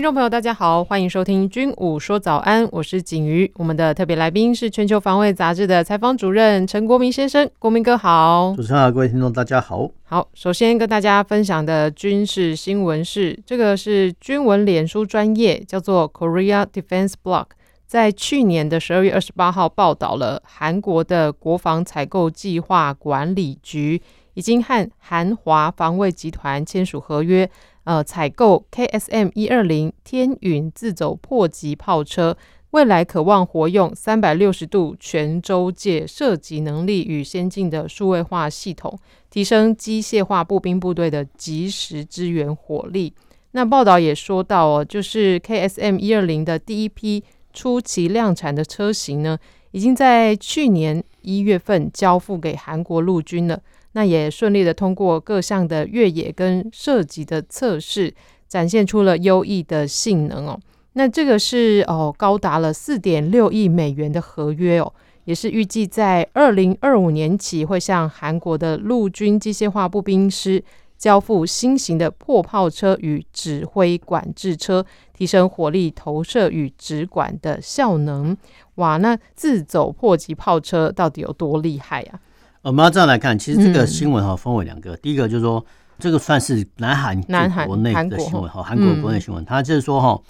[0.00, 3.52] 听众朋友，大家好，欢迎收听《军武说早安》，我是景瑜。
[3.56, 8.54] 我们的特别来宾是《全球防卫杂志》的采访主任陈国民先生，国民哥好。
[8.56, 9.90] 主持人好，各位听众大家好。
[10.04, 17.48] 好，首先跟大家分享的军事新闻是，这个是军文脸书专业，叫做 Korea Defense Blog。
[17.86, 24.00] 在去年的十二月二十八号，报道了韩国的国防采购计划管理局
[24.34, 27.48] 已经和韩华防卫集团签署合约，
[27.84, 32.36] 呃，采购 KSM 一二零天云自走迫击炮车，
[32.70, 38.98] 未来可望活用三百六十度全周界射击能力与先进的数位化系统，
[39.30, 43.12] 提升机械化步兵部队的即时支援火力。
[43.52, 47.24] 那报道也说到哦，就是 KSM 一二零的第一批。
[47.52, 49.36] 初期量产的车型呢，
[49.72, 53.60] 已经在去年一月份交付给韩国陆军了。
[53.92, 58.12] 那也顺利的通过各项的越野跟射击的测试，
[58.48, 60.60] 展现出了优异的性能哦。
[60.92, 64.92] 那这个是哦，高达了四点六亿美元的合约哦，
[65.24, 70.62] 也是预计在二零二五年起会向韩国的陆军机械化步兵师。
[70.98, 78.36] 交付新型的破炮车与指挥管制车，提升火力投射与指管的效能。
[78.74, 82.20] 哇，那自走迫击炮车到底有多厉害啊？
[82.62, 85.64] 我们要这样来看，其实这个新闻哈分为两个，嗯、第一个就是说，
[85.98, 90.20] 这个算是南韩南韩国内的新闻哈，韩国国内新闻，它就是说哈，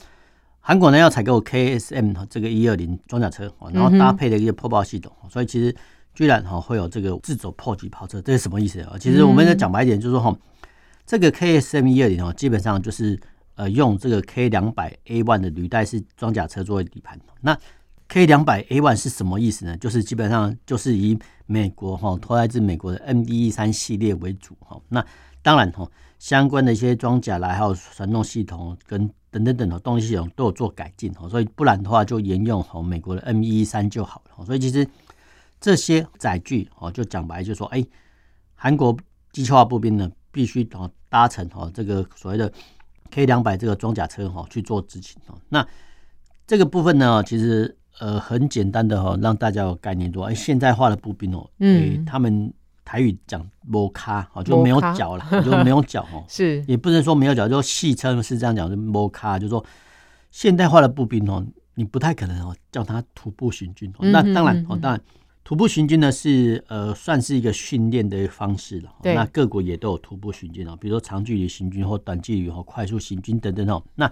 [0.60, 5.74] 韩国呢要采购 KSM 这个一二零装甲车，然后搭配的一个破爆系统，所以其实
[6.14, 8.96] 居然哈会有这个自走破击炮车，这是什么意思啊？
[8.98, 10.36] 其实我们再讲白一点，就是说哈。
[11.06, 13.18] 这个 KSM 一二零哦，基本上就是
[13.56, 17.18] 呃用这个 K 两百 A one 的履带式装甲车作为底盘。
[17.40, 17.58] 那
[18.10, 19.76] K 两百 A one 是什么意思呢？
[19.76, 21.16] 就是基本上就是以
[21.46, 24.76] 美国哈托来自美国的 MD 三系列为主哈。
[24.88, 25.04] 那
[25.42, 25.88] 当然哈
[26.18, 31.28] 相关的一些装甲来还有传动系统跟等等等的动力系统都有做改进哈。
[31.28, 34.44] 所以不然的话就沿用哈美国的 M 一三就好了。
[34.44, 34.84] 所以其实
[35.60, 37.86] 这些载具哦就讲白就说哎，
[38.56, 38.96] 韩国
[39.30, 40.90] 机械化步兵呢必须哦。
[41.08, 42.52] 搭乘哈这个所谓的
[43.10, 45.66] K 两百这个装甲车哈去做执勤哦，那
[46.46, 52.52] 这个部分呢，其实呃很简单的哈，让大家有概念说，哎，现代化的步兵哦，嗯，他们
[52.84, 59.64] 台语讲摩卡哦，就没有脚了， 就没有脚哦，是也不能说没有脚，就戏称是这样讲，就摩卡，就是说
[60.30, 65.00] 现代化的步兵哦，你不太可能哦叫他徒步行军，那当然哦，当然。
[65.42, 68.92] 徒步行军呢是呃算是一个训练的方式了。
[69.02, 73.82] 对那各国也都有徒步行军哦，比如说长距离行军或短距离或快速行军等等哦。
[73.96, 74.08] 那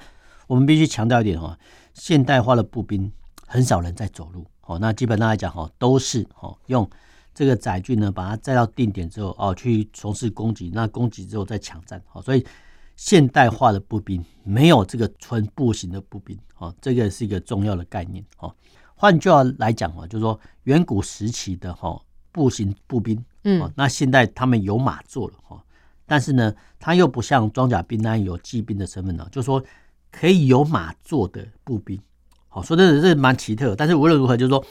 [0.48, 1.56] 我们必须强调一点哦，
[1.94, 3.12] 现代化的步兵
[3.48, 4.78] 很少人在走路哦。
[4.78, 6.88] 那基本上来讲哈，都是哦用
[7.34, 12.00] 这个载具呢把它载到定点之后哦去从事攻击，那攻击之后再抢占。
[12.12, 12.22] 哦。
[12.22, 12.46] 所以
[12.94, 18.54] 现代化的步兵没有这个纯步行的步兵哦，这个是一个重要的概念哦。
[18.94, 22.00] 换句话来讲哦，就是说远古时期的哈
[22.32, 25.64] 步行步兵，嗯，那现在他们有马座了哈，
[26.04, 29.64] 但是呢，他又不像装甲兵那样有骑兵的身份呢，就是说
[30.10, 32.00] 可以有马座的步兵，
[32.48, 33.76] 好，说真的是蛮奇特。
[33.76, 34.64] 但是无论如何，就是说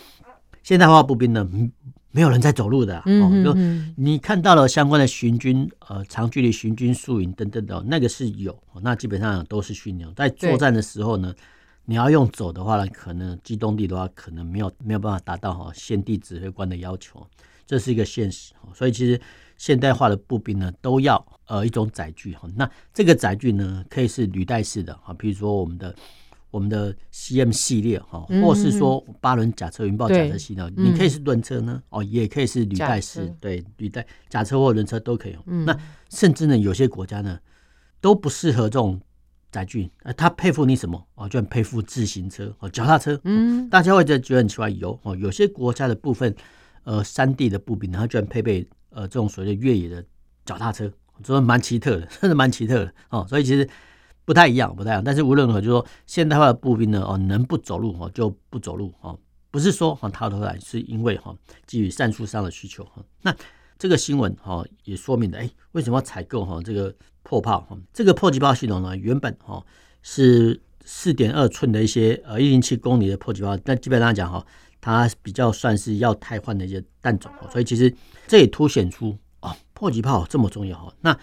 [0.64, 1.48] 现代化步兵呢，
[2.12, 3.54] 没有人在走路的，嗯，就
[3.96, 11.34] 你看到了相关的行军，呃，长距离行军、宿营等等的，那个是有，那基本上都是训练，在作战的时候呢。
[11.90, 17.26] 你要用走的话呢，可能机动力的话，可能没有没有办法达到哈先地指挥官的要求，
[17.66, 18.52] 这是一个现实。
[18.74, 19.18] 所以其实
[19.56, 22.42] 现代化的步兵呢，都要呃一种载具哈。
[22.58, 25.96] 那这个载具呢，可以是履带式的哈，比如说我们的
[26.58, 35.38] 我们的 CM 系列哈，或是说八轮甲车、云豹甲车系列，你可以是轮车呢，哦，也可以是履带式，对，履带甲车或轮车都可以。
[35.46, 35.78] 那
[36.10, 37.40] 甚至呢，有些国家呢，
[38.02, 39.00] 都不适合这种。
[39.50, 41.02] 载具，呃，他佩服你什么？
[41.16, 43.20] 哦，居然佩服自行车哦，脚踏车。
[43.24, 46.36] 嗯，大家会觉得很奇怪，有哦，有些国家的部分，
[46.84, 50.04] 呃，山地的步兵，他居然配备呃这种所谓的越野的
[50.46, 50.92] 脚踏车，
[51.24, 53.26] 真的蛮奇特的，真的蛮奇特的哦。
[53.28, 53.68] 所以其实
[54.28, 55.02] 不太一样，不太一样。
[55.02, 59.18] 但是无论如何，就是说现代化的步兵呢，哦，能不走路哦就不走路哦，
[59.50, 61.34] 不是说哈逃出来，是因为哈
[61.66, 63.02] 基于战术上的需求哈。
[63.22, 63.34] 那
[63.80, 66.94] 这个新闻哈也说明了，哎，为什么要采购哈这个？
[67.30, 69.62] 迫炮，哈这个迫击炮系统呢，原本哈
[70.02, 74.46] 是四点二寸的一些呃一零七公里的迫击炮，但基本上讲哈，
[74.80, 77.94] 它比较算是要汰换的一些弹种，所以其实
[78.28, 80.94] 这也凸显出哦，迫击炮这么重要哈。
[81.02, 81.20] 那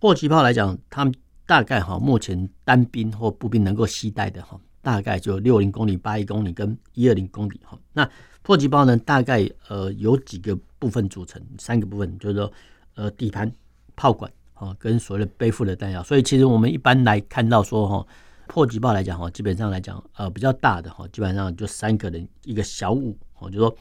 [0.00, 1.14] 迫击炮来讲，他们
[1.48, 7.78] 大概哈目前单兵或步兵能够携带的哈，大概就六零公里、八一公里跟一二零公里哈。
[7.94, 8.06] 那
[8.42, 12.52] 迫击炮呢，大概呃有几个部分组成，三个部分，就是说
[12.96, 13.50] 呃底盘、
[13.96, 16.02] 炮管啊跟所谓的背负的弹药。
[16.02, 18.06] 所以其实我们一般来看到说哈，
[18.46, 23.74] 迫击炮来讲哈，基本上来讲呃比较大的哈，基本上就三个人一个小五哦，就说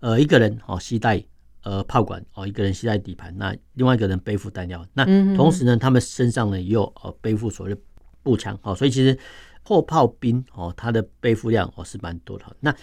[0.00, 1.24] 呃一个人哦携带。
[1.62, 4.84] 呃，炮管哦，一个人携带底盘，那另外一个人背负弹药。
[4.94, 5.04] 那
[5.36, 7.80] 同时呢，他们身上呢也有呃背负所谓的
[8.22, 9.18] 步枪，哦，所以其实
[9.62, 12.44] 迫炮兵哦，它的背负量哦是蛮多的。
[12.60, 12.74] 那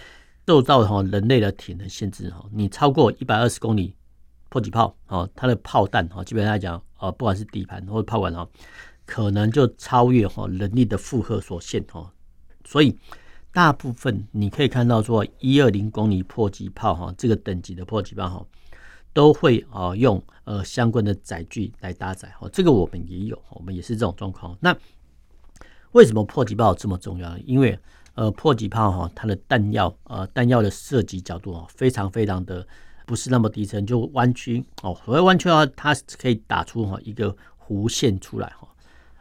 [0.45, 3.95] 受到哈人类的体能限制哈，你超过一百二十公里
[4.49, 8.47] 迫击炮哦，它的炮弹哈，基本上来讲呃，不管是底盘或者炮管哈，
[9.05, 12.09] 可能就超越哈人力的负荷所限哦，
[12.63, 12.97] 所以。
[13.53, 18.45] 大部分你可以看到说一二零公里迫击炮哈，这个等级的迫击炮哈，
[19.17, 24.55] 都会啊用呃相关的载具来搭载哦，这个我们也有，我们也是这种状况。
[24.59, 24.77] 那
[25.93, 27.39] 为什么迫击炮这么重要呢？
[27.43, 27.79] 因为
[28.13, 32.63] 呃迫击炮哈，它的弹药呃弹药的射击角度啊，非常非常的
[33.07, 37.35] 不是那么低沉，就弯曲哦，所谓弯曲的话，它可以打出哈一个
[37.65, 38.67] 弧线出来哈。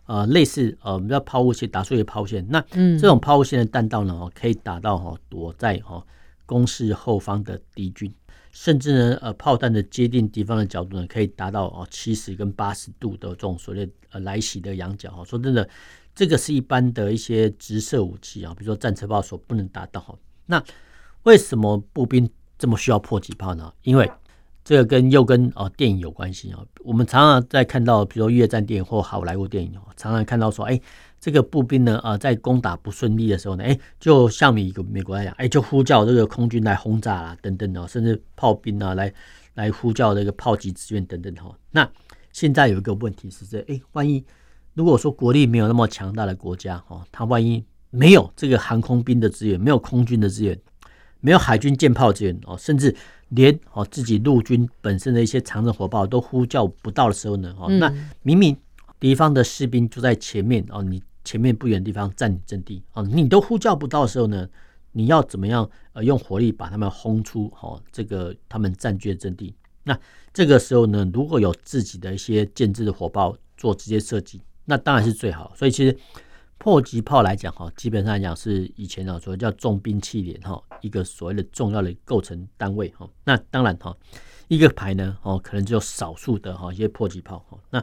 [0.04, 2.46] 呃，类似呃，我们叫抛物线，打出一个抛物线。
[2.50, 2.60] 那
[3.00, 6.04] 这种抛物线的弹道呢，哦，可以打到哈躲在哈
[6.44, 8.14] 攻势后方的敌军，
[8.58, 15.22] 甚至呢，呃，炮弹的接近敌方的角度呢，可以达到哦七十跟八十度的这种所谓呃来袭的仰角哈。
[15.24, 15.68] 说真的，
[16.14, 20.16] 这个是一般的一些直射武器啊，比如说战车炮所不能达到哈。
[20.46, 20.64] 那
[21.24, 23.70] 为什么步兵这么需要迫击炮呢？
[23.82, 24.10] 因为
[24.66, 30.80] 这个跟又跟哦电影有关系啊，我们常常在看到，比如说越战电影或好莱坞电影哦，常常看到说，哎，
[31.20, 39.14] 这个步兵呢啊，在攻打不顺利的时候呢，哎，就像美国美国来讲，哎，就呼叫这个空军来轰炸啦，等等哦，甚至炮兵啊来
[39.54, 41.56] 来呼叫这个炮击支援等等哈。
[41.70, 41.88] 那
[42.32, 44.24] 现在有一个问题是这，哎，万一
[44.74, 50.58] 如果说国力没有那么强大的国家哈，他万一没有这个航空兵的资源，没有空军的资源，
[51.20, 52.92] 没有海军舰炮资源哦，甚至
[53.30, 57.92] 连哦自己陆军本身的一些长程火炮都呼叫不到的时候呢，哦，那
[58.22, 58.56] 明明
[59.00, 64.48] 敌方的士兵就在前面哦，你前面不远的地方占领阵地哦，你都呼叫不到的时候呢，
[64.92, 69.54] 你要怎么样呃用火力把他们轰出哦这个他们占据的阵地？
[69.82, 69.98] 那
[70.32, 75.52] 这个时候呢，如果有自己的一些建制的火炮做直接射击，那当然是最好。
[75.56, 75.96] 所以其实。
[76.66, 83.08] 迫击炮来讲哈，基本上来讲是以前啊所谓叫重兵器连哈一个所谓的重要的构成单位哈。
[83.22, 83.96] 那当然哈，
[84.48, 87.56] 一个排呢哦，可能只有少数的哈一些迫击炮哈。
[87.70, 87.80] 那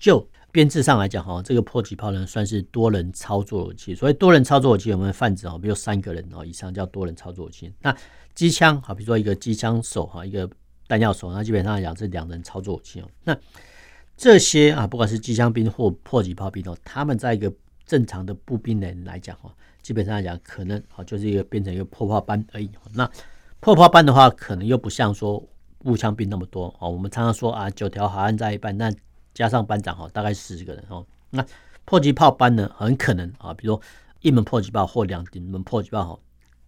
[0.00, 3.94] 就编制上来讲哈，这个迫击炮呢算是多人操作武器。
[3.94, 7.72] 所以多人操作武器，我们泛指啊，比如三个人哦以上叫多人操作武器。
[7.82, 7.96] 那
[8.34, 10.50] 机枪好，比如说一个机枪手哈，一个
[10.88, 13.08] 弹药手，那基本上来讲是两人操作武器哦。
[13.22, 13.38] 那
[14.16, 17.52] 这些啊，不管是机枪兵或迫击炮兵哦，他们在一个
[17.86, 22.70] 正常的步兵人来讲哈，基本上来讲可能啊就是一个变成一个破炮班而已。
[22.92, 23.10] 那
[23.60, 25.42] 破炮班的话，可能又不像说
[25.78, 26.90] 步枪兵那么多哦。
[26.90, 28.92] 我们常常说啊，九条好汉在一班，那
[29.32, 31.06] 加上班长哈，大概十个人哦。
[31.30, 31.44] 那
[31.84, 33.82] 迫击炮班呢，很可能啊，比如说
[34.20, 36.18] 一门迫击炮或两门迫击炮哈，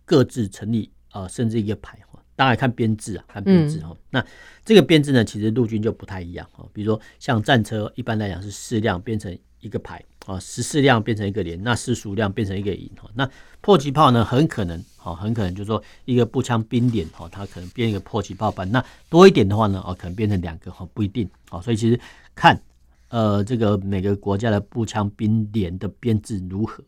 [0.05, 2.19] 各自成立啊，甚至一个排哈。
[2.35, 3.89] 当然看编制啊，看编制哈。
[3.93, 4.27] 嗯、那
[4.63, 6.67] 这个编制呢，其实陆军就不太一样哈。
[6.73, 10.03] 比如说像战车，一般来讲是四辆变成一个排。
[10.27, 12.91] 啊，十四辆变成一个连，那十五辆变成一个营。
[13.15, 13.31] 那
[13.61, 18.69] 迫击炮呢，很可能，哈，很可能就是说一个步枪兵连，哈，它可能编一个迫击炮班。
[18.73, 21.31] 那多一点的话呢，哦，可能变成两个，哈，不一定。
[21.49, 22.01] 好，所以其实
[22.35, 22.61] 看，
[23.11, 26.83] 呃，这个每个国家的步枪兵连的编制如何。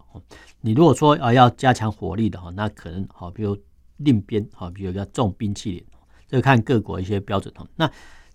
[0.61, 3.56] 你如果说啊要加强火力的话，那可能好，比如
[3.99, 5.85] 另编，好，比如叫重兵器连，
[6.26, 7.54] 这个看各国一些标准。
[7.76, 7.88] 那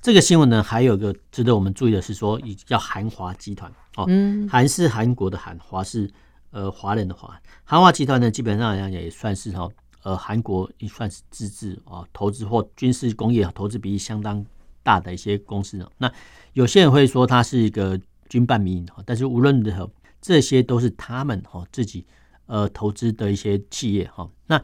[0.04, 4.06] 这个新闻呢，还有一个值得我们注意的是说，叫韩华集团哦，
[4.50, 6.12] 韩是韩国的韩，华是
[6.52, 7.42] 呃华人的华。
[7.64, 9.70] 韩华集团呢，基本上来讲也算是哈
[10.02, 14.46] 呃韩国也算是自治啊投资或军事工业投资比例相当
[14.84, 15.80] 大的一些公司。
[15.98, 16.12] 那
[16.52, 22.06] 有些人会说它是一个军办民营，但是无论如何，这些都是他们哈自己
[22.48, 24.30] 呃投资的一些企业哈。
[24.48, 24.62] 那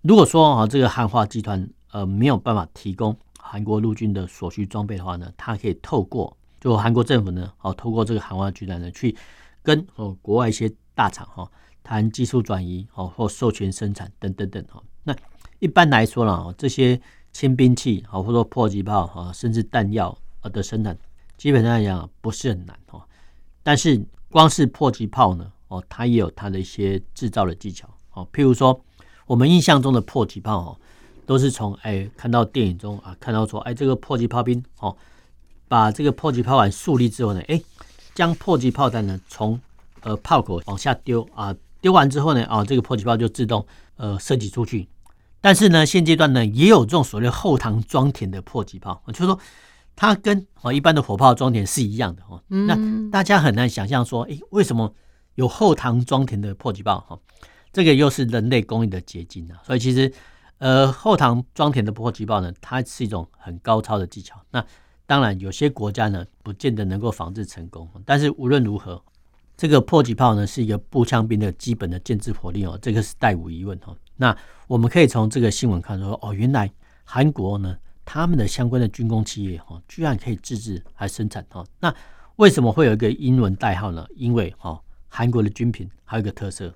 [0.00, 3.14] 如果说啊这个韩华集团呃没有办法提供。
[3.50, 9.16] 韩国陆军的所需装备的话呢，它可以透过就韩国政府呢，哦，透过这个韩华集团呢，去
[9.60, 11.50] 跟哦国外一些大厂哈
[11.82, 14.80] 谈技术转移哦或授权生产等等等哈。
[15.02, 15.12] 那
[15.58, 17.00] 一般来说呢，这些
[17.32, 20.96] 轻兵器哦，或者说迫击炮啊，甚至弹药啊的生产，
[21.36, 23.04] 基本上来讲不是很难哈。
[23.64, 28.28] 但是光是迫击炮呢，哦，它也有它的一些制造的技巧哦。
[28.32, 28.80] 譬如说，
[29.26, 30.80] 我们印象中的迫击炮哦。
[31.30, 34.96] 都是从哎看到电影中啊看到说哎这个迫击炮兵哦，
[35.68, 37.62] 把这个迫击炮管竖立之后呢，哎
[38.16, 39.60] 将迫击炮弹呢从
[40.00, 44.88] 呃炮口往下丢啊，丢完之后呢啊这个迫击炮就自动呃射击出去。
[45.40, 49.38] 但是呢现阶段呢也有这种所谓后膛装填的迫击炮，就是说
[49.94, 52.42] 它跟啊一般的火炮装填是一样的哦。
[52.48, 52.76] 那
[53.12, 54.92] 大家很难想象说哎为什么
[55.36, 57.16] 有后膛装填的迫击炮哈？
[57.72, 60.12] 这个又是人类工艺的结晶啊，所以其实，
[60.60, 64.38] 呃，后膛装填的迫击炮呢，它是一种很高超的技巧。
[64.50, 64.64] 那
[65.06, 67.88] 当然，有些国家呢，不见得能够仿制成功。
[68.04, 69.02] 但是无论如何，
[69.56, 73.96] 这个迫击炮呢，是一个步枪兵的基本的建制火力哦，这个是带无疑问哦。
[74.16, 74.36] 那
[74.66, 76.70] 我们可以从这个新闻看出，哦，原来
[77.04, 77.74] 韩国呢，
[78.04, 81.66] 他们的相关的军工企业哦，居然可以自制还生产哦。
[81.80, 81.92] 那
[82.36, 84.06] 为什么会有一个英文代号呢？
[84.14, 86.70] 因为哦，韩国的军品还有一个特色。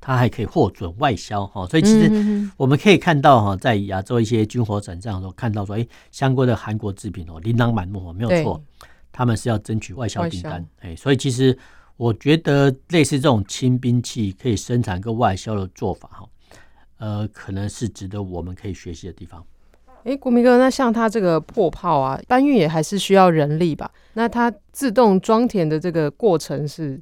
[0.00, 8.62] 它还可以获准外销哈，所以其实我们可以看到哈，在亚洲一些军火展上候看到说，哎，相关的韩国制品哦，琳琅满目哦，没有错，
[9.10, 11.58] 他们是要争取外销订单，哎，所以其实
[11.96, 16.28] 我觉得类似这种轻兵器可以生产跟外销的做法哈，
[16.98, 19.44] 呃，可能是值得我们可以学习的地方。
[20.04, 23.90] 哎，国民哥，那像它这个破炮啊，搬运也还是需要人力吧？
[24.12, 27.00] 那它自动装填的这个过程是？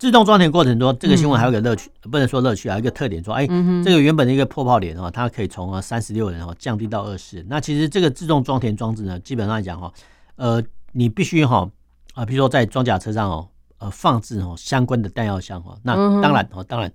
[0.00, 3.46] 自动装填过程中，这个新闻还有个乐趣，嗯、不能说乐趣，还有一个特点，说，哎，
[3.84, 7.46] 这个原本的一个破炮连哦，它可以从三十六人哦降低到二十人。
[7.50, 9.92] 那其实这个自动装填装置呢，基本上来讲哈，
[10.36, 11.70] 呃，你必须哈
[12.14, 15.78] 啊，比如说在装甲车上哦，呃，放置哦相关的弹药箱哦。
[15.82, 16.90] 那当然哦，当然。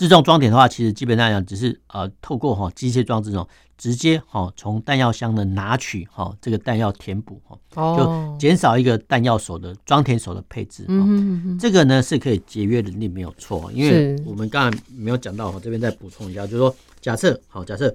[0.00, 7.58] 自动装填的话，其实基本上讲只是呃透过哈机械装置哦，直接哈从弹药箱的拿取哈这个弹药填补哈，
[7.98, 10.88] 就减少一个弹药手的装填手的配置哦。
[10.88, 11.58] 嗯嗯。
[11.58, 17.94] 这个呢是可以节约人力没有错，因为我们刚才没有讲到哈，这边再补充一下，就是说假设好假设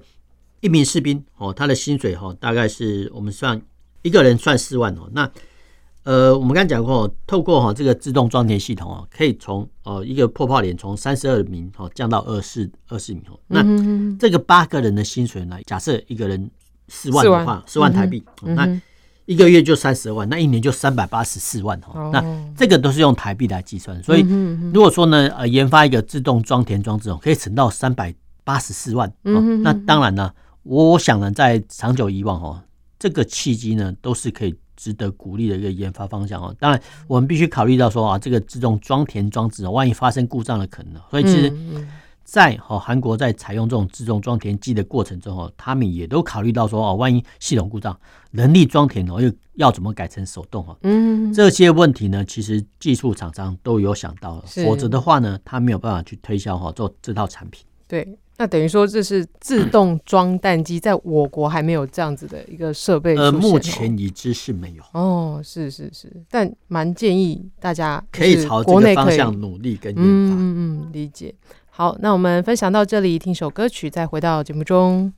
[0.60, 3.60] 一名士兵哦，他的薪水哈大概是我们算
[4.02, 5.28] 一个人算四万哦，那。
[6.06, 13.36] 呃，我们刚才讲过，透过哈这个自动装填系统哦，可以从呃一个破炮连从三十二名哦降到二四二四名哦。
[13.48, 13.60] 那
[14.16, 15.58] 这个八个人的薪水呢？
[15.66, 16.48] 假设一个人
[16.86, 18.80] 四万的话，四万台币，那
[19.24, 22.08] 一个月就三十二万，那一年就三百八十四万哦。
[22.12, 22.24] 那
[22.56, 24.20] 这个都是用台币来计算，所以
[24.72, 29.40] 如果说呢，呃，研发一个自动装填装置哦，可以省到三百八十四万哦。
[29.64, 30.32] 那当然呢，
[30.62, 32.62] 我想呢，在长久以往哦，
[32.96, 34.54] 这个契机呢，都是可以。
[34.76, 41.52] 值得鼓励的一个研发方向哦，当然我们必须考虑到说啊，这个自动装填装置万一发生故障的可能，所以其实，
[42.24, 47.98] 在哦韩国在采用这种自动装填机的过程中哦，他们也都考虑到说哦，万一系统故障，
[48.30, 57.64] 人力装填哦又要怎么改成手动哦，嗯，这些问题呢，其实技术厂商都有想到，否则的话呢，他没有办法去推销哈做这套产品。
[57.88, 58.18] 对。
[58.38, 63.16] 那等于说这是自动 装弹机，在我国还没有这样子的一个设备。
[63.16, 64.82] 呃，目前已知是没有。
[64.92, 70.34] 哦，是是是，但蛮建议大家可以朝这个方向努力跟研发。
[70.34, 71.34] 嗯嗯，理解。
[71.70, 75.12] 好，那我们分享到这里，听首歌曲，再回到节目中。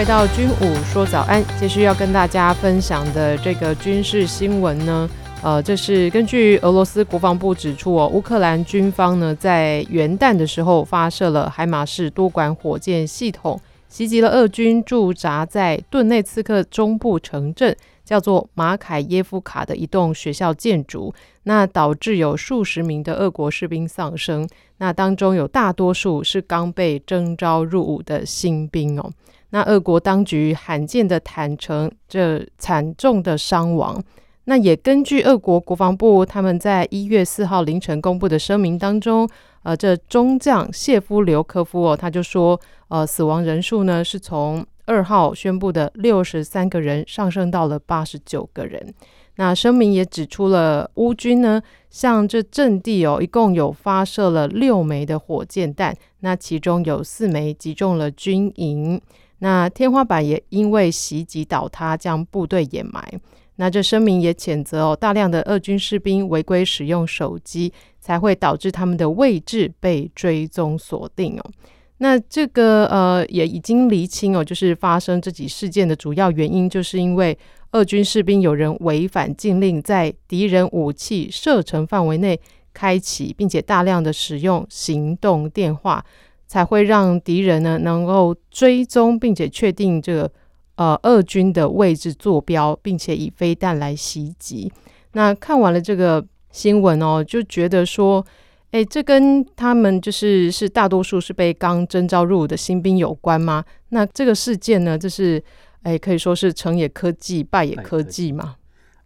[0.00, 5.06] 回到军武说早安，继续要跟大家分享的这个军事新闻呢，
[5.42, 29.12] 呃，这是根据俄罗斯国防部指出哦，乌克兰军方呢在元旦的时候发射了海马式多管火箭系统，袭击了俄军驻扎在顿内茨克中部城镇叫做马凯耶夫卡的一栋学校建筑，那导致有数十名的俄国士兵丧生，那当中有大多数是刚被征召入伍的新兵哦。
[29.50, 34.02] 那俄国当局罕见的坦承这惨重的伤亡。
[34.44, 39.28] 那也根据俄国国防部他们在一月四号凌晨公布的声明当中，
[39.62, 48.92] 呃，这中将谢夫留科夫哦，他就说，呃，死亡人数呢是从二号宣布的六十三个人上升到了八十九个人。
[49.36, 59.00] 那声明也指出了乌军呢，向这阵地哦，一共有发射了六枚的火箭弹，那其中有四枚击中了军营。
[59.40, 63.12] 那天花板也因为袭击倒塌，将部队掩埋。
[63.56, 67.70] 那这声明也谴责哦，大量的俄军士兵违规使用手机，
[68.00, 71.50] 才会导致他们的位置被追踪锁定哦。
[71.98, 77.36] 那这个呃也已经厘清哦，就是发生这起事件的主要原因，就是因为
[77.72, 82.40] 俄军士兵有人违反禁令，在敌人武器射程范围内
[82.72, 86.02] 开启，并且大量的使用行动电话，
[86.50, 90.32] 才会让敌人呢能够追踪并且确定这个
[90.74, 94.72] 呃俄军的位置坐标，并且以飞弹来袭击。
[95.12, 98.26] 那看完了这个新闻哦，就觉得说。
[98.72, 103.64] 哎，这跟他们就是是大多数是被刚征召入伍的新兵有关吗？
[103.88, 105.42] 那这个事件呢，就是
[105.82, 108.54] 哎，可以说是成也科技，败也科技嘛。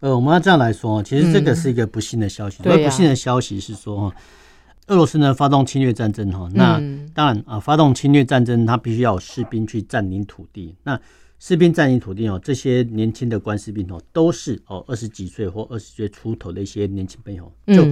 [0.01, 2.59] 呃，我们要这样来说，其实这个是一个不幸的消息。
[2.61, 4.13] 嗯、对、啊，不幸的消息是说，
[4.87, 6.49] 俄罗斯呢发动侵略战争哈。
[6.53, 6.81] 那
[7.13, 10.75] 当然啊，发动侵略战争，他必须要有士兵去占领土地。
[10.83, 11.01] 那
[11.39, 17.53] 士兵占领土地哦，这些年轻的官士兵哦，都是哦二十几岁或二十岁出头的一些年轻朋友。
[17.67, 17.83] 就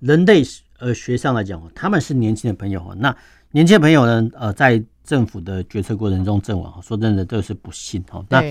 [0.00, 0.42] 人类。
[0.78, 2.92] 呃，学上来讲，他们是年轻的朋友。
[2.98, 3.16] 那
[3.52, 4.28] 年轻的朋友呢？
[4.34, 8.20] 呃，在政府的决策过程中阵亡，说真的，这是不幸哈。
[8.28, 8.42] 那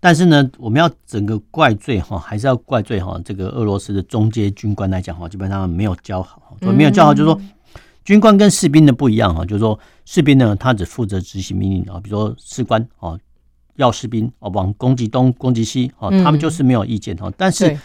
[0.00, 7.40] 但是呢，我们要整个怪罪哈，还是要怪罪哈这个俄罗斯的中阶军官来讲哈，基本上没有教好，没有教好，就是说
[8.04, 13.18] 军官跟士兵的不一样哈，就是说士兵呢，他只负责执行命令啊，比如说士官哦，
[13.76, 17.32] 要士兵哦往攻击东、攻击西哦，他们就是没有意见哈。
[17.36, 17.78] 但是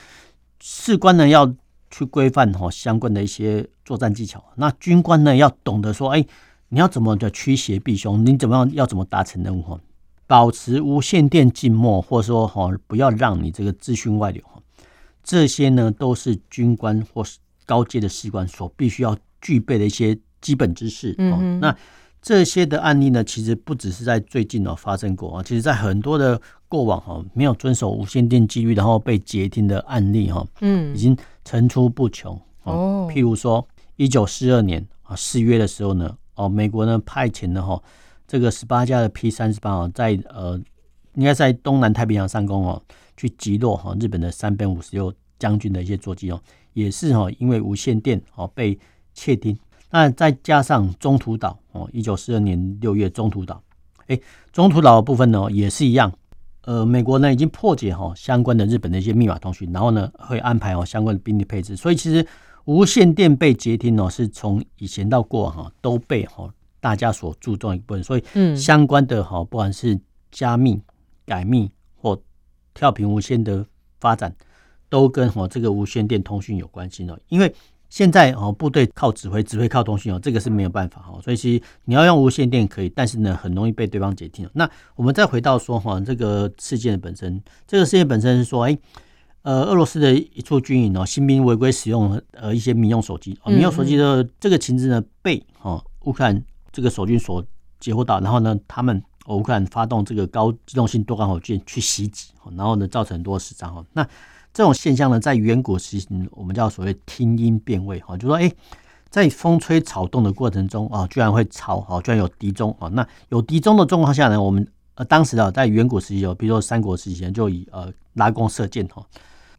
[0.60, 1.53] 士官呢要。
[1.96, 6.25] 去规范哈相关的一些作战技巧，那军官呢要懂得说，哎，
[6.70, 9.79] 你要怎么的驱邪避凶，你怎么样要怎么达成任务哈，
[10.27, 14.61] 保持无线电静默，或者说哈不要让你这个资讯外流哈，
[15.23, 21.13] 这些呢都是军官或是高阶的士官所必须要具备的一些基本知识。
[21.17, 21.75] 嗯，那
[22.21, 26.41] 这些的案例呢，其实不只是在最近哦发生过啊，其实在很多的。
[26.73, 31.15] 过往哈没有遵守无线电纪律，然后被截听的案例哈，嗯，已经
[31.45, 33.07] 层出不穷哦。
[33.13, 33.63] 譬如说，
[33.95, 37.79] 一九四二年啊四月的时候呢，哦，美国呢派遣了哈
[38.27, 40.59] 这个十八架的 P 三十八啊，在呃
[41.15, 42.81] 应该在东南太平洋上空哦
[43.15, 46.41] 去击落哈日本的三本五十六将军的一些座机哦，
[46.73, 48.77] 也是哈因为无线电哦被
[49.13, 49.57] 窃听。
[49.91, 53.62] 那再加上中途岛哦，一九四二年六月中途岛，
[54.07, 54.19] 哎，
[54.51, 56.12] 中途岛的部分呢也是一样。
[56.65, 62.25] 呃，美国呢已经破解哈相关的日本的一些密码通讯，然后呢会安排哦相关的兵力配置，所以其实
[62.65, 66.49] 无线电被截听哦是从以前到过往哈都被哈
[66.84, 69.98] 大家所注重一部分，所以嗯相关的哈不管是
[70.30, 70.78] 加密、
[71.26, 72.22] 改密或
[72.74, 73.65] 跳频无线的
[74.02, 74.36] 发展，
[74.89, 77.56] 都跟哈这个无线电通讯有关系呢，因为。
[77.89, 81.22] 现在哦，部队靠指挥，指挥靠通讯哦，这个是没有办法哈。
[81.22, 84.50] 所以其实你要用无线电可以，但是呢，很容易被对方截听。
[84.54, 88.76] 那我们再回到说哈，这个事件的本身，这个事件本身是说，哎，
[89.43, 97.41] 呃，俄罗斯的一处军营哦，新兵违规使用呃一些民用手机，民用手机的这个情资呢，被哈乌克兰这个守军所
[97.79, 103.86] 截获到，然后呢，他们乌克兰发动这个高机动性多管火箭去袭击，然后呢，造成很多死伤哈。
[103.93, 104.03] 那
[104.53, 108.51] 这种现象呢，在远古时期，我们叫所谓听音辨位哈，就说哎，
[109.09, 112.88] 在风吹草动的过程中啊，居然会吵哈，居然有敌踪啊。
[112.89, 119.05] 那有敌踪的状况下呢，我们呃当时啊，在远古时期哦，比如说三国时期就以呃拉弓射箭哈，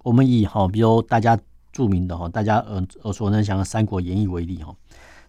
[0.03, 1.39] 我们以哈，比如大家
[1.73, 4.73] 著名的哈，大家耳耳熟能详的《三国演义》为例哈，《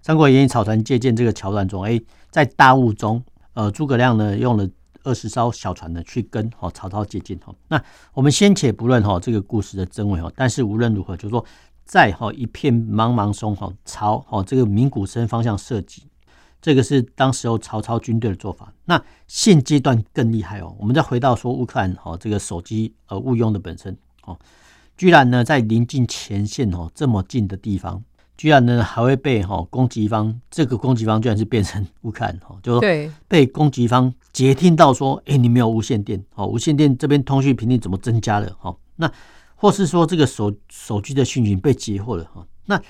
[0.05, 3.23] 三国演义》草船借箭这个桥段中，哎，在大雾中，
[3.55, 4.69] 呃，诸葛亮呢用了。
[5.03, 7.53] 二十艘小船呢，去跟哈曹操借箭哈。
[7.67, 11.45] 那我们先且不论哈这个故事的真伪哈，但是无论如何，就是说
[11.83, 16.07] 在哈一片茫茫松哈朝哈这个鸣鼓声方向射击，
[16.59, 18.73] 这个是当时候曹操军队的做法。
[18.85, 24.35] 那现阶段更厉害哦，我们再回到说乌克兰哈这个手机呃误用的本身哦，
[24.97, 28.03] 居然呢在临近前线哦这么近的地方。
[28.37, 38.75] 居然呢还会被哈攻击方，这个攻击方居然是变成乌克兰哈，就说被攻击方截听到说，哎，你没有无线电，哦，无线电这边通讯频率怎么增加了哈？
[38.97, 39.09] 那
[39.55, 42.45] 或是说这个手手机的讯息被截获了哈？
[42.65, 42.81] 那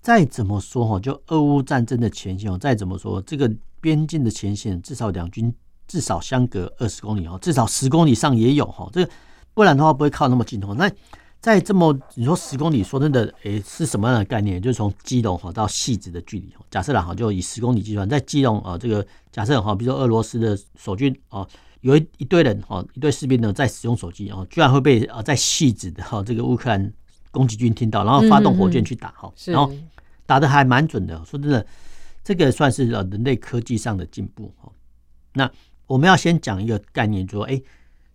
[0.00, 5.52] 再怎么说哈，就俄乌战争的前线哦，再怎么说这个边境的前线至少两军
[5.88, 9.10] 至少相隔二十公里哦，至少十公里上也有哈，这个
[9.52, 10.88] 不然的话不会靠那么近哦，那。
[11.42, 14.62] 在这么你说十公里，说真的，诶、欸，是什么样的概念？
[14.62, 16.54] 就是从基隆哈到汐止的距离。
[16.70, 21.44] 假设啦哈，就以十公里计算，在基隆啊，这个假设哈，比如说俄罗斯的守军啊，
[21.80, 26.92] 有一一堆人哈，一堆士兵呢在使用手机啊，居然会被啊在汐止的哈这个乌克兰
[27.32, 29.74] 攻击军听到，然后发动火箭去打哈，然后
[30.24, 31.16] 打的还蛮准的。
[31.24, 31.66] 说真的，
[32.22, 34.70] 这个算是呃人类科技上的进步哈。
[35.32, 35.50] 那
[35.88, 37.60] 我们要先讲一个概念，就说哎，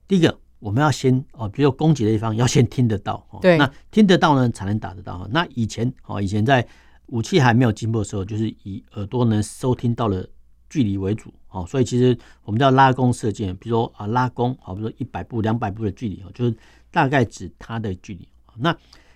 [0.07, 0.39] 第一个。
[0.59, 5.27] 我们要先哦，比如攻击的一方要先听得到，对，那听得到呢才能打得到。
[5.31, 6.67] 那以前哦，以前在
[7.07, 10.27] 武器还没有进步的时候，就是以耳朵能收听到的
[10.69, 16.55] 距离为主，哦，所以其实我们叫拉弓射箭，比如说啊拉弓，好，比如说一百步、两百步的距离，哦，就是
[16.91, 18.27] 大概指它的距离。
[18.57, 18.75] 那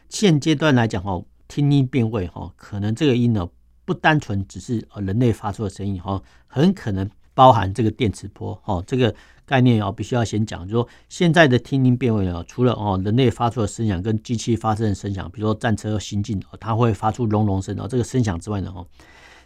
[0.10, 3.50] 现阶段来讲，哦，听音辨位，哈，可能这个音呢
[3.84, 9.14] 不单纯只是呃人类发出的声音，哈，很可能包含这个电磁波，哦，这个
[9.46, 18.86] 概念哦必须要先讲，就是说现在的听音辨位呢，除了哦人类发出的声响跟机器发生的声响，比如说战车行进，它会发出隆隆声，哦，这个声响之外呢，哦。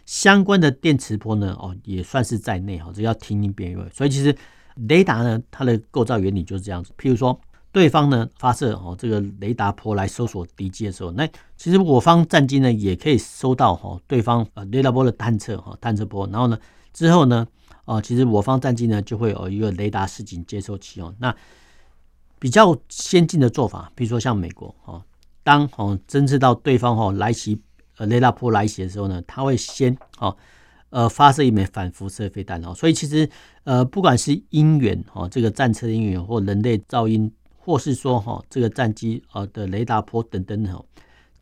[0.04, 3.84] 相关的电磁波呢，哦，也算是在内哈，这叫听音辨位。
[3.92, 4.32] 所以其实
[4.86, 6.92] 雷达呢，它的构造原理就是这样子。
[6.96, 7.36] 譬如说，
[7.72, 16.56] 对方呢发射哦这个雷达波来搜索敌机的时候，那其实我方战机呢也可以收到哈对方呃雷达波的探测哈探测波，然后呢
[16.92, 17.44] 之后呢
[17.86, 21.14] 哦其实我方战机呢就会有一个雷达示警接收器哦。
[21.18, 21.34] 那
[22.38, 25.02] 比较先进的做法，比如说像美国哦，
[25.42, 27.60] 当哦侦测到对方哦来袭。
[27.98, 30.36] 呃，雷达波来袭的时候呢，它会先哦，
[30.90, 32.74] 呃，发射一枚反辐射飞弹哦。
[32.74, 33.26] 所以其实
[33.64, 40.84] 呃，不管是音源哦，这个战车的音源或人类噪音，或是说哈这个战机呃的雷达波等等哈，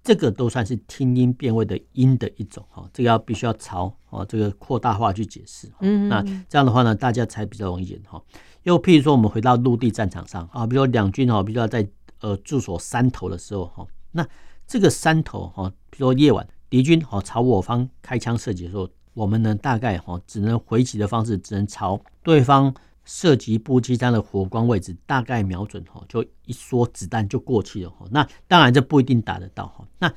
[0.04, 2.88] 这个都算是听音辨位的音的一种哈。
[2.92, 5.68] 这个要必须要朝哦这个扩大化去解释。
[5.80, 8.22] 嗯，那这样的话呢，大家才比较容易演哈。
[8.62, 11.88] 又譬如说，我们回到陆地战场上啊，比如说两军哈，比如说在
[12.20, 14.24] 呃驻守山头的时候哈，那。
[14.66, 28.06] 这个山头哈，比如说夜晚敌军哈朝我方开枪射击的时候，我们呢大概哈只能回击的方式，只能朝对方射击步机枪的火光位置大概瞄准哈，就一梭子弹就过去了哈。
[28.10, 29.86] 那当然这不一定打得到哈。
[29.98, 30.12] 那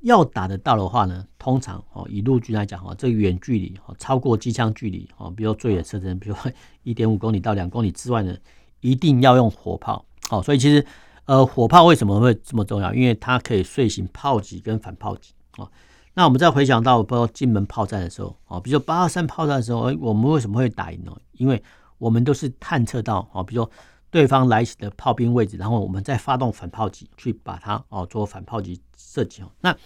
[0.00, 6.36] 要打得到的话呢，通常哦以陆军来讲哈，这远距离哈超过机枪距离哈，比如最远射程，比如
[6.82, 8.36] 一点五公里到两公里之外呢，
[8.80, 10.04] 一定要用火炮。
[10.28, 10.84] 好，所以其实。
[11.24, 12.92] 呃，火炮为什么会这么重要？
[12.92, 15.70] 因为它可以遂行炮击跟反炮击啊。
[16.14, 21.16] 那我们再回想到，包括金门炮战的时候啊，比如说八二三炮战的时候，哎，我们为什么会打赢呢？
[21.34, 21.62] 因为
[22.02, 23.70] 我们都是探测到啊，比如说
[24.10, 29.50] 对方来袭的炮兵位置，然后我们再发动反炮击去把它哦做反炮击射击哦。
[29.60, 29.76] 那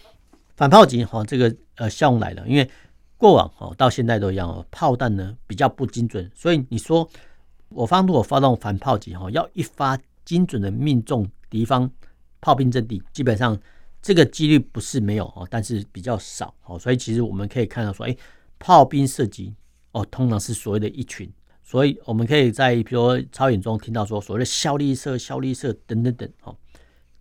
[0.56, 2.68] 反炮击哈，这个呃效用来了，因为
[3.16, 7.08] 过往哦到现在都一样哦，炮弹呢比较不精准，所以你说
[7.68, 9.98] 我方如果发动反炮击哈，要一发。
[10.26, 11.88] 精准的命中敌方
[12.40, 13.56] 炮兵阵地，基本上
[14.02, 18.16] 这个几率不是没有哦，但是比较少哦，所以其实我们可以看到说，哎，
[18.58, 19.54] 炮兵射击
[19.92, 21.32] 哦，通常是所谓的一群，
[21.66, 26.56] 所以我们可以在比如说操演中听到说，所谓的效力射、效力射等等等哦，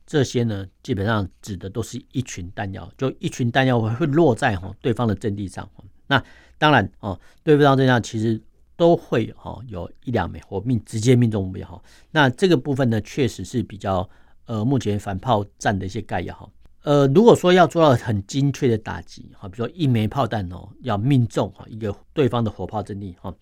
[0.06, 5.70] 这些呢基本上指的都是一群弹药，就一群弹药会落在哈对方的阵地上。
[6.08, 6.24] 那
[6.58, 8.42] 当然哦，对方这样其实。
[8.78, 11.82] 都会哈有一两枚或命直接命中目标哈，
[12.12, 14.10] 那这个部分呢，确实是比较
[14.48, 16.50] 呃目前反炮战的一些概要哈。
[16.84, 23.34] 呃，如果说要做到很精确的打击哈，比如说一枚炮弹哦要命中哈一个对方的火炮阵地哈，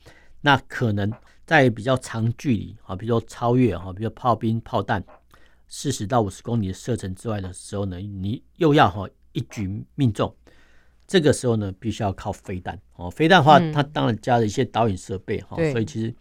[0.45, 1.10] 那可能
[1.45, 5.01] 在比较长距离啊，比如说超越哈，比如炮兵炮弹
[5.69, 10.36] 四十到五十公里的射程之外的时候呢，你又要哈一举命中。
[11.08, 13.10] 这个时候呢，必须要靠飞弹哦。
[13.10, 16.13] 飞弹的话，它当然加了一些导引设备哈，所以其实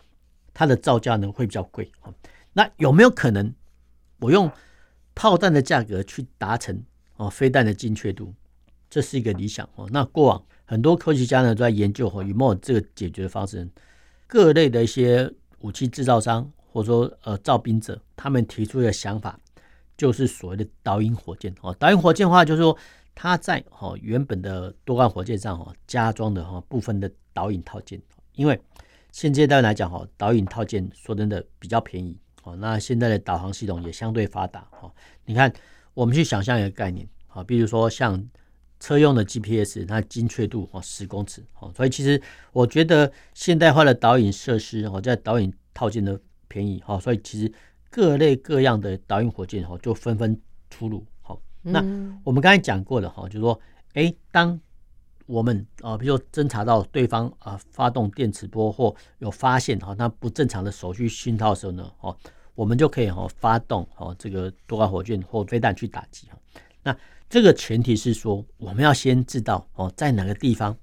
[0.54, 1.90] 它的造价呢会比较贵。
[2.52, 3.52] 那有没有可能
[4.20, 4.48] 我用
[5.16, 6.80] 炮弹的价格去达成
[7.16, 8.32] 哦飞弹的精确度？
[8.88, 9.88] 这是一个理想哦。
[9.90, 13.68] 那过往很多科学家呢都在研究哈有没有这个解决的方式。
[14.32, 19.38] 各类的一些武器制造商或者说呃造兵者，他们提出的想法
[19.96, 21.74] 就是所谓的导引火箭哦。
[21.78, 22.76] 导引火箭的话，就是说。
[23.14, 28.00] 它在哦原本的多管火箭上哈加装的哈部分的导引套件，
[28.36, 28.58] 因为
[29.10, 34.90] 现阶段来讲哈导引套件说真的比较便宜哦，那现在的导航系统也相对发达哈。
[35.26, 35.52] 你看，
[35.92, 38.18] 我们去想象一个概念啊，比如说像
[38.82, 42.20] 车用的 GPS，它精确度哦十公尺哦，所以其实
[42.52, 47.52] 我觉得现代化的导引设施哦，在导引套件的便宜哦，所以其实
[47.88, 50.36] 各类各样的导引火箭哦就纷纷
[50.68, 51.06] 出炉。
[51.62, 51.78] 那
[52.24, 53.60] 我们刚才讲过了哈，就是说，
[53.94, 54.58] 哎，当
[55.26, 62.16] 我们啊，比如说侦查到对方啊发动电磁波或有发现哈，那不正常的手续讯号的时候呢，哦，
[62.56, 66.36] 我们就可以哈发动哦这个多管火箭或飞弹去打击哈。
[66.82, 66.96] 那
[67.28, 70.76] 这个前提是说，我们要先知道哦，在哪个地方、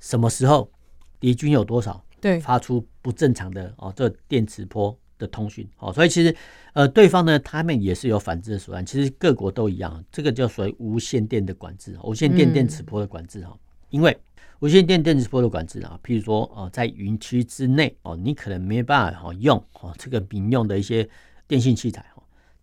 [0.00, 0.70] 什么时候
[1.18, 4.96] 敌军有多少，对，发出不正常的哦这电磁波。
[5.18, 6.34] 的通讯，哦，所以其实，
[6.72, 8.84] 呃，对方呢，他们也是有反制的手段。
[8.84, 13.56] 其实各国都一样，这个叫属于无线电的管制，无线电电磁波的管制哈。
[13.90, 14.18] 因为
[14.58, 21.08] 无线电电磁波的管制啊，譬如说，哦，在云区之内，哦，你可能没办法哦用哦这个民用的一些
[21.46, 22.11] 电信器材哈，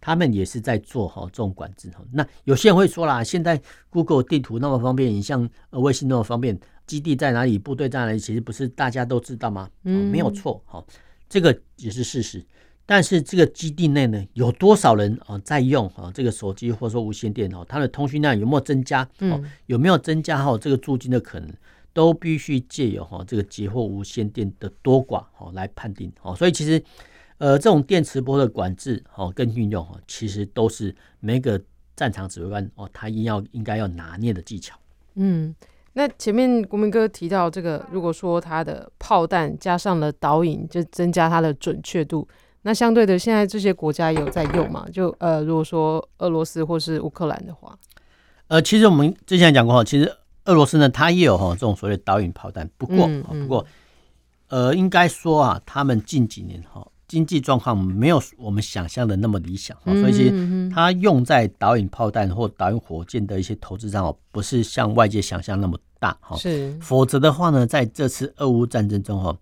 [0.02, 2.04] 他们也是在做哈这种管制哈。
[2.12, 9.70] 那有些人会说啦，现在 Google 地图那么方便，你像呃卫星那么方便，基地在哪里，部队在哪里，其实不是大家都知道吗？
[9.84, 10.86] 嗯，没有错，好，
[11.28, 12.46] 这个也是事实。
[12.86, 19.08] 但是这个基地内呢，有多少人啊在用啊这个手机或者说无线电哦，它的通讯量有没有增加？
[19.20, 21.54] 嗯，有没有增加哈这个驻军的可能，
[21.94, 26.36] 都必须借由哈这个截获无线电的多寡哈来判定哦。
[26.36, 26.84] 所以其实
[27.40, 31.60] 呃这种电磁波的管制哦跟运用哈，其实都是每个
[31.96, 34.78] 战场指挥官哦他应要应该要拿捏的技巧。
[35.16, 35.54] 嗯，
[35.94, 42.28] 那前面国民哥提到这个，如果说他的炮弹加上了导引，就增加它的准确度。
[42.62, 44.86] 那相对的，现在这些国家有在用嘛？
[44.92, 47.78] 就呃，如果说俄罗斯或是乌克兰的话，
[48.48, 50.14] 呃，其实我们之前讲过哈，其实
[50.46, 52.70] 俄罗斯呢，它也有哈这种所谓的导引炮弹。
[52.78, 53.66] 不过，嗯嗯、不过，
[54.50, 66.38] 呃，应该说啊，他们近几年哈经济状况没有我们想象的那么理想，嗯、所以其实它用在导引炮弹或导引火箭的一些投资上哦，不是像外界想象那么大哈。
[66.38, 69.36] 是，否则的话呢，在这次俄乌战争中哈。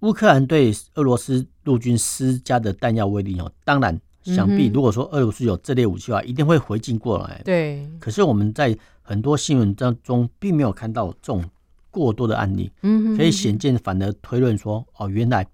[0.00, 7.40] 乌克兰对俄罗斯陆军施加的弹药威力哦，当然，想必如果说俄罗斯有这类武器的话，一定会回敬过来。
[7.44, 7.88] 对。
[7.98, 11.42] 可是我们在很多新闻当中，并没有看到这种
[11.90, 12.70] 过多的案例。
[12.82, 13.16] 嗯。
[13.16, 15.46] 可以显见，反而推论说，哦，原来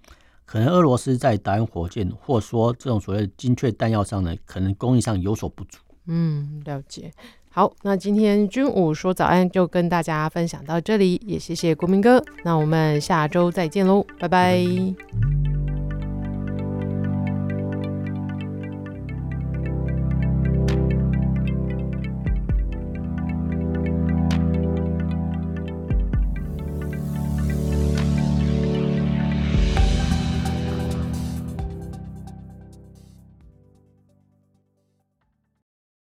[0.44, 5.78] 可能俄罗斯在导弹火箭，或说这种所谓的精确弹药上呢，可能工艺上有所不足。
[6.07, 7.12] 嗯，了解。
[7.50, 12.22] 好，那今天军武说早安就跟大家分享到这里，也谢谢国民哥。
[12.44, 15.62] 那我们下周再见喽，拜拜。